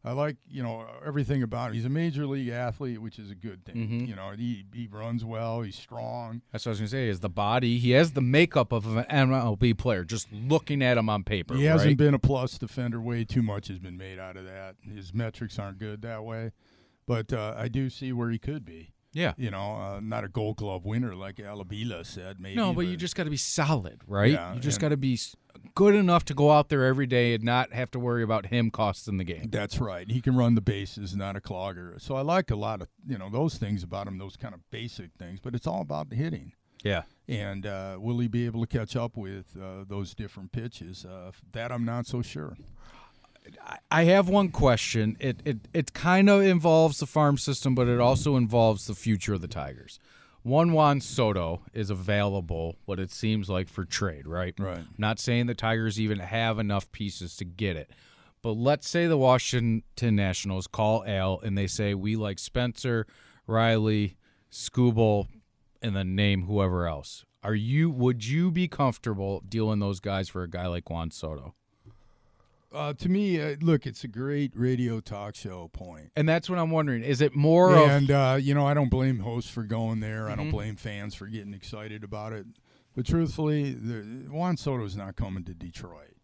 [0.03, 1.73] I like you know everything about him.
[1.75, 3.75] He's a major league athlete, which is a good thing.
[3.75, 4.07] Mhm.
[4.07, 5.61] You know, he he runs well.
[5.61, 6.41] He's strong.
[6.51, 7.09] That's what I was gonna say.
[7.09, 7.77] Is the body?
[7.79, 10.05] He has the makeup of an MLB player.
[10.05, 13.01] Just looking at him on paper, He hasn't been a plus defender.
[13.01, 14.75] Way too much has been made out of that.
[14.81, 16.51] His metrics aren't good that way,
[17.05, 18.93] but uh, I do see where he could be.
[19.13, 19.33] Yeah.
[19.37, 22.39] You know, uh, not a Gold Glove winner like Al Avila said.
[22.39, 24.31] Maybe No, but you just got to be solid, right?
[24.31, 25.19] Yeah, you just got to be
[25.75, 28.69] good enough to go out there every day and not have to worry about him
[28.69, 29.47] costing the game.
[29.49, 30.09] That's right.
[30.09, 31.99] He can run the bases, not a clogger.
[31.99, 34.61] So I like a lot of you know those things about him, those kind of
[34.69, 35.39] basic things.
[35.41, 36.53] But it's all about the hitting.
[36.83, 37.03] Yeah.
[37.27, 41.05] And uh, will he be able to catch up with uh, those different pitches?
[41.05, 42.57] Uh, that I'm not so sure.
[43.91, 45.17] I have one question.
[45.19, 49.33] It it it kind of involves the farm system, but it also involves the future
[49.33, 49.99] of the Tigers.
[50.43, 54.55] One Juan Soto is available, what it seems like for trade, right?
[54.57, 54.85] Right.
[54.97, 57.91] Not saying the Tigers even have enough pieces to get it.
[58.41, 63.05] But let's say the Washington Nationals call Al and they say we like Spencer,
[63.47, 64.15] Riley,
[64.49, 65.27] Skubal,
[65.81, 67.25] and then name whoever else.
[67.43, 71.53] Are you would you be comfortable dealing those guys for a guy like Juan Soto?
[72.71, 76.11] Uh, to me, uh, look, it's a great radio talk show point.
[76.15, 77.03] And that's what I'm wondering.
[77.03, 80.27] Is it more of And uh, you know, I don't blame hosts for going there.
[80.27, 80.41] I Mm-hmm.
[80.41, 82.45] don't blame fans for getting excited about it.
[82.95, 86.15] But truthfully, the, Juan Soto's not coming to Detroit.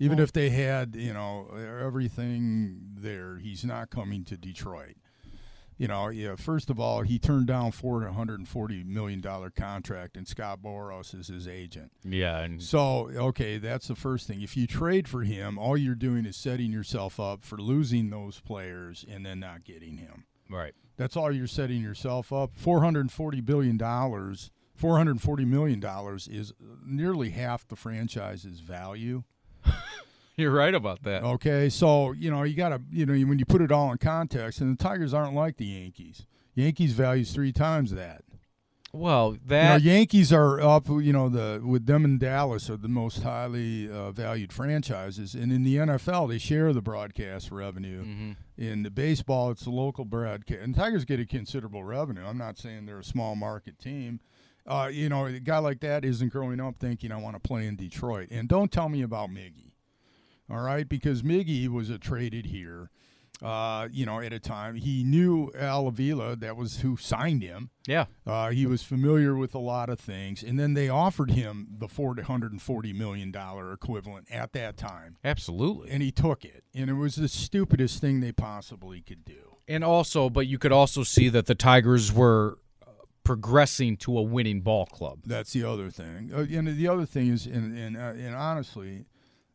[0.00, 1.46] Even if they had, you know,
[1.80, 4.96] everything there, he's not coming to Detroit.
[5.76, 6.36] You know, yeah.
[6.36, 10.60] First of all, he turned down four hundred and forty million dollar contract, and Scott
[10.62, 11.90] Boras is his agent.
[12.04, 14.40] Yeah, and So, okay, that's the first thing.
[14.40, 18.38] If you trade for him, all you're doing is setting yourself up for losing those
[18.38, 20.24] players and then not getting him.
[20.48, 20.74] right.
[20.96, 22.52] That's all you're setting yourself up.
[22.54, 26.52] Four hundred forty billion dollars, four hundred forty million dollars is
[26.86, 29.24] nearly half the franchise's value.
[30.36, 31.22] You're right about that.
[31.22, 33.98] Okay, so you know you got to you know when you put it all in
[33.98, 36.26] context, and the Tigers aren't like the Yankees.
[36.54, 38.22] Yankees values three times that.
[38.92, 40.88] Well, You know, that Yankees are up.
[40.88, 45.52] You know, the with them and Dallas are the most highly uh, valued franchises, and
[45.52, 48.04] in the NFL they share the broadcast revenue.
[48.04, 48.32] Mm-hmm.
[48.56, 52.24] In the baseball, it's the local broadcast, and Tigers get a considerable revenue.
[52.24, 54.20] I'm not saying they're a small market team.
[54.66, 57.66] Uh, you know, a guy like that isn't growing up thinking I want to play
[57.66, 58.28] in Detroit.
[58.30, 59.72] And don't tell me about Miggy,
[60.50, 60.88] all right?
[60.88, 62.90] Because Miggy was a traded here.
[63.42, 67.68] Uh, you know, at a time he knew Al Avila, that was who signed him.
[67.86, 68.04] yeah.
[68.24, 71.88] Uh, he was familiar with a lot of things, and then they offered him the
[71.88, 75.90] four hundred and forty million dollar equivalent at that time, Absolutely.
[75.90, 76.62] and he took it.
[76.74, 79.56] And it was the stupidest thing they possibly could do.
[79.66, 82.90] And also, but you could also see that the Tigers were uh,
[83.24, 85.18] progressing to a winning ball club.
[85.26, 86.30] That's the other thing.
[86.32, 89.06] Uh, and the other thing is, and and, uh, and honestly,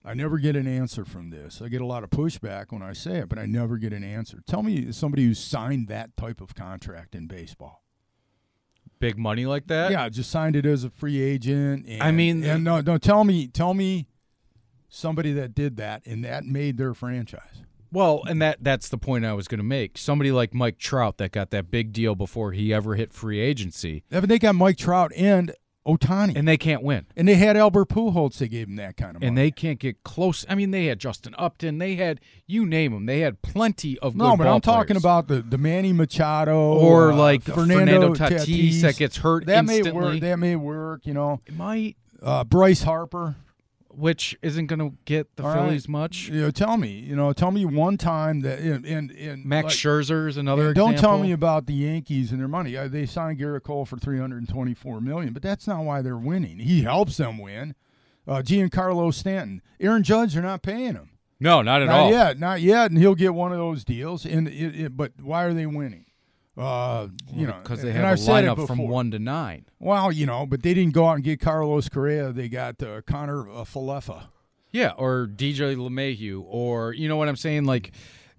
[0.04, 1.62] I never get an answer from this.
[1.62, 4.04] I get a lot of pushback when I say it, but I never get an
[4.04, 4.42] answer.
[4.48, 7.84] Tell me somebody who signed that type of contract in baseball.
[9.00, 9.92] Big money like that?
[9.92, 11.86] Yeah, just signed it as a free agent.
[11.88, 12.98] And, I mean- and no, no.
[12.98, 14.08] Tell me, tell me,
[14.90, 17.64] somebody that did that and that made their franchise.
[17.92, 19.98] Well, and that that's the point I was going to make.
[19.98, 24.04] Somebody like Mike Trout that got that big deal before he ever hit free agency,
[24.12, 25.52] Yeah, but they got Mike Trout and
[25.88, 27.06] Ohtani, and, they can't win.
[27.16, 28.38] And they had Albert Pujols.
[28.38, 29.28] They gave him that kind of money.
[29.28, 30.46] And they can't get close.
[30.50, 31.78] I mean, they had Justin Upton.
[31.78, 33.06] They had you name them.
[33.06, 37.16] They had plenty of no, but I'm talking about the, the Manny Machado or uh,
[37.16, 40.20] like Fernando, Tatis, that gets hurt That may work.
[40.20, 41.06] That may work.
[41.06, 43.36] You know, It might, uh, Bryce Harper.
[44.00, 45.66] Which isn't going to get the All right.
[45.66, 46.30] Phillies much.
[46.30, 46.92] You know, tell me.
[46.92, 50.68] You know, tell me one time that and and, and Max like, Scherzer is another.
[50.68, 52.78] and don't tell me about the Yankees and their money.
[52.78, 56.60] Uh, They signed Gerrit Cole for 324 million, but that's not why they're winning.
[56.60, 57.76] He helps them win.
[58.28, 61.10] Uh, Giancarlo Stanton, Aaron Judge, they're not paying him.
[61.40, 62.12] No, not at not all.
[62.12, 64.26] yet, not yet, and he'll get one of those deals.
[64.26, 66.06] And it, it, but why are they winning?
[66.60, 69.66] Uh, you know, because they have a lineup from one to nine.
[69.80, 72.34] Well, you know, but they didn't go out and get Carlos Correa.
[72.34, 74.26] They got uh, Kiner uh, Falefa.
[74.72, 77.64] Yeah, or DJ LeMahieu, or you know what I'm saying?
[77.64, 77.94] Like,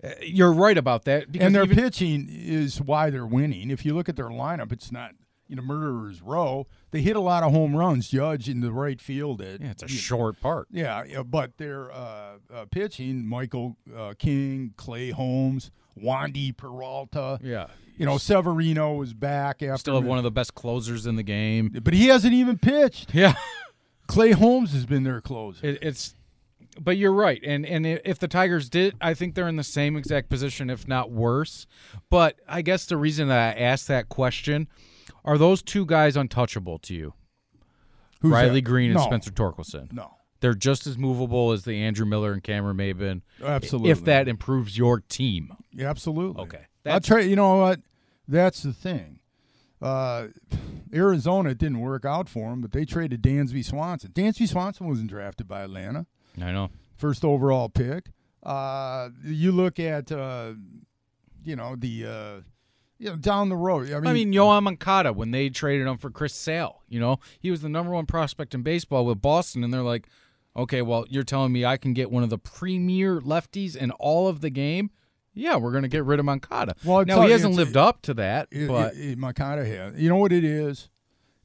[0.04, 1.33] uh, you're right about that.
[1.33, 3.70] Because and their even- pitching is why they're winning.
[3.70, 5.12] If you look at their lineup, it's not
[5.48, 6.66] you know murderers row.
[6.92, 8.09] They hit a lot of home runs.
[8.09, 9.40] Judge in the right field.
[9.40, 10.66] At, yeah, it's a you- short part.
[10.70, 17.38] Yeah, yeah, but their uh, uh, pitching: Michael uh, King, Clay Holmes, Wandy Peralta.
[17.42, 19.79] Yeah, You know, Severino was back after.
[19.79, 21.70] still have one of the best closers in the game.
[21.83, 23.14] but he hasn't even pitched.
[23.14, 23.35] Yeah,
[24.07, 25.64] Clay Holmes has been their closer.
[25.66, 26.14] it, it's.
[26.81, 29.96] But you're right, and and if the Tigers did, I think they're in the same
[29.96, 31.66] exact position, if not worse.
[32.11, 34.68] But I guess the reason that I asked that question
[35.24, 37.14] are those two guys untouchable to you,
[38.20, 38.61] Who's Riley that?
[38.62, 39.92] Greene and No, Spencer Torkelson.
[39.92, 43.22] No, They're just as movable as the Andrew Miller and Cameron Maybin.
[43.42, 43.90] absolutely.
[43.90, 46.42] If that improves your team, Yeah, absolutely.
[46.42, 46.59] Okay.
[46.59, 47.20] I'll That's- try.
[47.20, 47.80] You know what?
[48.28, 49.18] That's the thing.
[49.83, 50.28] Uh,
[50.92, 54.12] Arizona didn't work out for him, but they traded Dansby Swanson.
[54.12, 56.06] Dansby Swanson wasn't drafted by Atlanta,
[56.40, 56.70] I know.
[56.96, 58.11] first overall pick.
[58.42, 60.52] Uh, you look at, uh,
[61.44, 62.40] you know, the, uh,
[63.00, 63.90] you know, down the road.
[63.90, 67.18] I mean, I mean, Yoan Moncada when they traded him for Chris Sale, you know,
[67.40, 70.06] he was the number one prospect in baseball with Boston, and they're like,
[70.54, 74.28] okay, well, you're telling me I can get one of the premier lefties in all
[74.28, 74.90] of the game?
[75.32, 76.74] Yeah, we're gonna get rid of Moncada.
[76.84, 79.98] Well, now he hasn't lived up to that, it, but it, it, Makata has.
[79.98, 80.90] You know what it is?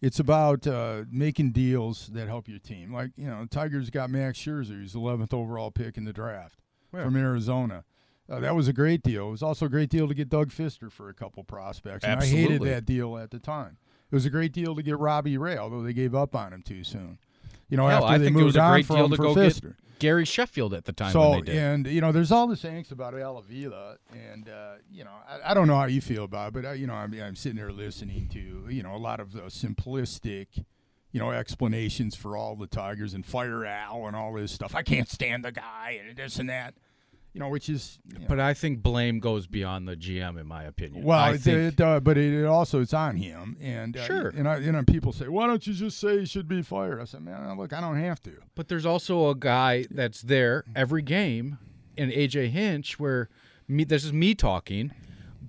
[0.01, 2.93] It's about uh, making deals that help your team.
[2.93, 6.59] Like you know, Tigers got Max Scherzer, who's 11th overall pick in the draft
[6.91, 7.85] from Arizona.
[8.29, 9.27] Uh, that was a great deal.
[9.27, 12.03] It was also a great deal to get Doug Fister for a couple prospects.
[12.03, 13.77] And I hated that deal at the time.
[14.11, 16.61] It was a great deal to get Robbie Ray, although they gave up on him
[16.61, 17.17] too soon.
[17.69, 19.17] You know, after I they think it moved was a on great from deal to
[19.17, 19.61] go Fister.
[19.61, 21.55] get Gary Sheffield at the time So when they did.
[21.57, 25.51] and you know, there's all this angst about Al Avila, and uh, you know, I,
[25.51, 27.35] I don't know how you feel about it, but uh, you know, I mean, I'm
[27.35, 30.63] sitting there listening to you know a lot of uh, simplistic,
[31.11, 34.75] you know, explanations for all the Tigers and fire Al and all this stuff.
[34.75, 36.75] I can't stand the guy and this and that,
[37.35, 40.47] you know, which is you know, but I think blame goes beyond the GM, in
[40.47, 41.03] my opinion.
[41.03, 44.05] well, I it, think, it, uh, but it, it also it's on him, and uh,
[44.05, 44.29] Sure.
[44.29, 47.01] and I, and uh, people say, why don't you just say he should be fired?
[47.01, 48.31] I said, man, look, I don't have to.
[48.55, 51.57] But there's also a guy that's there every game
[51.97, 53.27] in AJ Hinch where
[53.67, 54.93] me this is me talking,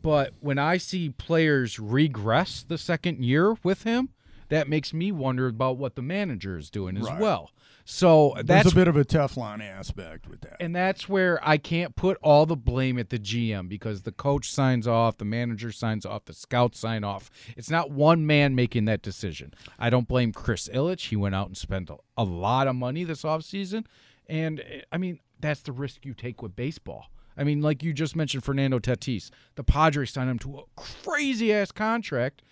[0.02, 4.08] but when I see players regress the second year with him,
[4.48, 7.20] that makes me wonder about what the manager is doing as Right.
[7.20, 7.50] well.
[7.88, 10.56] So There's that's a bit of a Teflon aspect with that.
[10.58, 14.50] and that's where I can't put all the blame at the GM because the coach
[14.50, 17.30] signs off, the manager signs off, the scouts sign off.
[17.56, 19.54] It's not one man making that decision.
[19.78, 21.10] I don't blame Chris Ilitch.
[21.10, 23.86] He went out and spent a, a lot of money this offseason.
[24.28, 27.06] And eh, I mean, that's the risk you take with baseball.
[27.36, 29.30] I mean, like you just mentioned Fernando Tatis.
[29.54, 32.42] The Padres signed him to a crazy ass contract.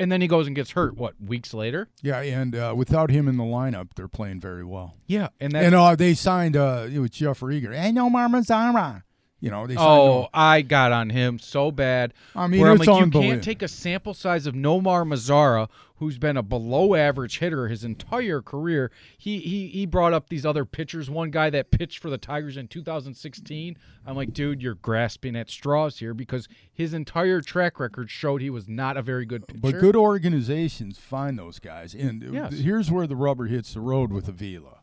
[0.00, 1.88] And then he goes and gets hurt, what, weeks later?
[2.02, 4.96] Yeah, and uh, without him in the lineup, they're playing very well.
[5.06, 5.28] Yeah.
[5.40, 7.74] And that And uh, they signed uh, it was Jeff Rieger.
[7.74, 9.02] Hey, Nomar Mazara.
[9.40, 10.28] You know, they Oh.
[10.34, 12.12] I got on him so bad.
[12.36, 15.68] I mean, where I'm it's like, you can't take a sample size of Nomar Mazara,
[15.96, 18.90] who's been a below average hitter his entire career.
[19.16, 21.08] He he he brought up these other pitchers.
[21.08, 23.78] One guy that pitched for the Tigers in 2016.
[24.06, 28.50] I'm like, dude, you're grasping at straws here because his entire track record showed he
[28.50, 29.60] was not a very good pitcher.
[29.60, 31.94] But good organizations find those guys.
[31.94, 32.54] And Yes.
[32.58, 34.80] here's where the rubber hits the road with Avila.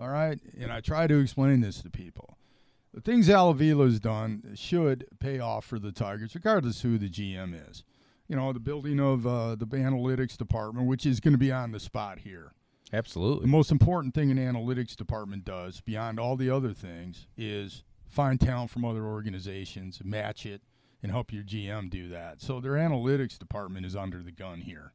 [0.00, 0.38] All right?
[0.58, 2.36] And I try to explain this to people.
[2.94, 7.54] The things Al Avila's done should pay off for the Tigers, regardless who the GM
[7.70, 7.84] is.
[8.28, 11.72] you know, the building of uh, the analytics department, which is going to be on
[11.72, 12.52] the spot here.
[12.92, 13.42] Absolutely.
[13.42, 18.40] The most important thing an analytics department does, beyond all the other things, is find
[18.40, 20.62] talent from other organizations, match it,
[21.02, 22.40] and help your GM do that.
[22.40, 24.92] So their analytics department is under the gun here.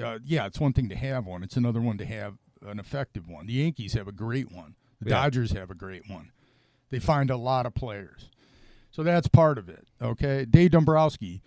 [0.00, 2.34] Uh, yeah, it's one thing to have one; it's another one to have
[2.66, 3.46] an effective one.
[3.46, 4.74] The Yankees have a great one.
[5.00, 5.22] The Yeah.
[5.22, 6.30] Dodgers have a great one.
[6.90, 8.30] They find a lot of players,
[8.90, 9.86] so that's part of it.
[10.00, 11.42] Okay, Dave Dombrowski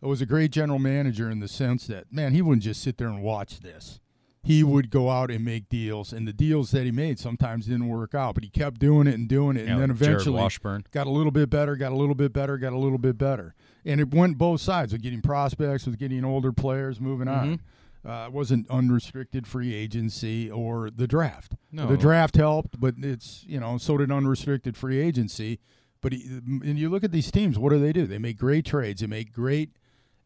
[0.00, 3.08] was a great general manager in the sense that man, he wouldn't just sit there
[3.08, 4.00] and watch this
[4.44, 7.86] he would go out and make deals, and the deals that he made sometimes didn't
[7.86, 10.84] work out, but he kept doing it and doing it, Yeah, and then eventually Washburn.
[10.90, 13.54] got a little bit better, got a little bit better, got a little bit better,
[13.84, 17.46] and it went both sides with getting prospects, with getting older players moving on.
[17.46, 17.64] Mm-hmm.
[18.04, 21.54] Uh, it wasn't unrestricted free agency or the draft.
[21.70, 21.86] No.
[21.86, 25.60] The draft helped, but it's you know so did unrestricted free agency.
[26.00, 28.06] But he, and you look at these teams, what do they do?
[28.06, 29.00] They make great trades.
[29.00, 29.70] They make great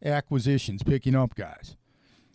[0.03, 1.75] acquisitions, picking up guys.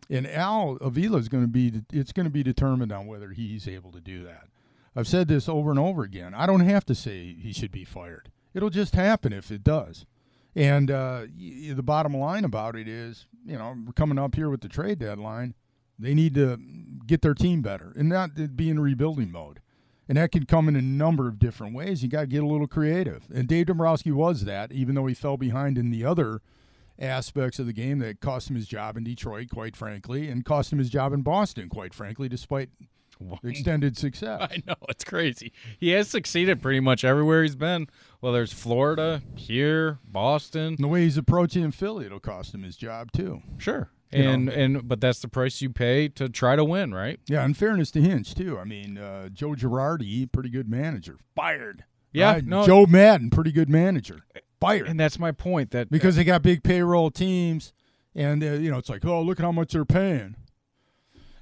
[0.09, 3.67] And Al Avila is going to be it's going to be determined on whether he's
[3.67, 4.45] able to do that.
[4.95, 6.35] I've said this over and over again.
[6.35, 8.31] I don't have to say he should be fired.
[8.55, 10.05] It'll just happen if it does.
[10.55, 14.51] And uh, y- the bottom line about it is, you know, we're coming up here
[14.51, 15.55] with the trade deadline.
[15.99, 16.59] They need to
[17.07, 19.61] get their team better and not be in rebuilding mode.
[20.09, 22.03] And that can come in a number of different ways.
[22.03, 23.25] You got to get a little creative.
[23.33, 26.41] And Dave Dombrowski was that, even though he fell behind in the other
[26.99, 30.73] aspects of the game that cost him his job in Detroit, quite frankly, and cost
[30.73, 32.69] him his job in Boston, quite frankly, despite
[33.45, 34.41] extended success.
[34.51, 35.53] I know it's crazy.
[35.79, 37.87] He has succeeded pretty much everywhere he's been,
[38.23, 40.69] whether there's Florida, here, Boston.
[40.75, 43.43] And the way he's approaching in Philly, it'll cost him his job too.
[43.59, 43.91] Sure.
[44.13, 44.53] You And know.
[44.53, 47.19] and but that's the price you pay to try to win, right?
[47.27, 48.59] Yeah, in fairness to Hinch too.
[48.59, 51.85] I mean, uh, Joe Girardi, pretty good manager, fired.
[52.13, 52.45] Yeah, Right?
[52.47, 54.21] no- Joe Maddon, pretty good manager,
[54.61, 54.87] fired.
[54.87, 55.71] And that's my point.
[55.73, 57.73] That because they got big payroll teams,
[58.15, 60.37] and uh, you know it's like, oh, look at how much they're paying,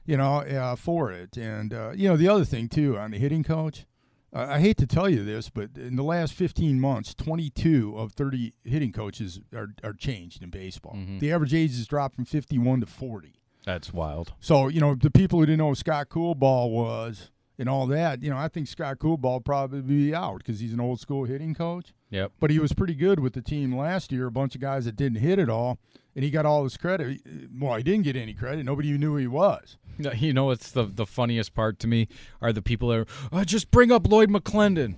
[0.06, 1.36] you know, uh, for it.
[1.36, 3.84] And uh, you know the other thing too on the hitting coach,
[4.32, 8.52] I hate to tell you this, but in the last 15 months, 22 of 30
[8.64, 10.94] hitting coaches are are changed in baseball.
[10.94, 11.18] Mm-hmm.
[11.18, 13.34] The average age has dropped from 51 to 40.
[13.64, 14.32] that's wild.
[14.40, 18.22] So you know the people who didn't know who Scott Coolbaugh was and all that,
[18.22, 21.52] you know, I think Scott Coolbaugh probably be out because he's an old school hitting
[21.54, 22.32] coach Yep.
[22.40, 24.26] but he was pretty good with the team last year.
[24.26, 25.78] A bunch of guys that didn't hit at all,
[26.14, 27.20] and he got all his credit.
[27.58, 28.64] Well, he didn't get any credit.
[28.64, 29.76] Nobody even knew who he was.
[30.16, 32.08] You know what's the the funniest part to me
[32.40, 34.96] are the people that are oh, just bring up Lloyd McClendon.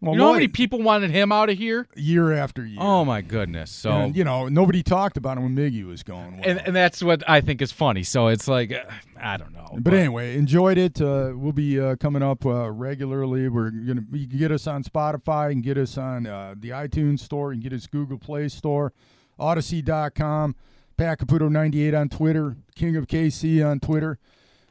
[0.00, 1.86] Well, you know how many people wanted him out of here?
[1.94, 2.78] year after year.
[2.80, 3.70] Oh my goodness!
[3.70, 6.38] So and, you know, nobody talked about him when Miggy was going.
[6.38, 6.48] Well.
[6.48, 8.02] and, and that's what I think is funny.
[8.02, 8.84] So it's like uh,
[9.20, 9.76] I don't know.
[9.78, 11.02] but anyway, enjoyed it.
[11.02, 13.48] Uh, we'll be uh, coming up uh, regularly.
[13.50, 17.20] We're gonna you can get us on Spotify and get us on uh, the iTunes
[17.20, 18.94] store and get us Google Play Store,
[19.40, 20.54] Audacy.com,
[20.96, 24.18] Pat Caputo 98 on Twitter, King of KC on Twitter.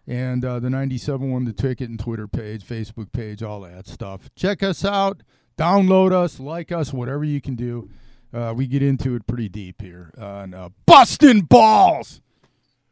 [0.07, 4.29] and uh, the 97 one, the ticket and Twitter page, Facebook page, all that stuff.
[4.35, 5.21] Check us out,
[5.57, 7.89] download us, like us, whatever you can do.
[8.33, 12.21] Uh, we get into it pretty deep here on uh, busting balls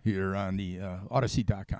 [0.04, 1.80] here on the uh, Audacy.com.